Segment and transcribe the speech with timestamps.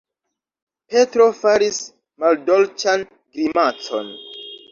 [0.93, 1.81] Petro faris
[2.25, 4.13] maldolĉan grimacon.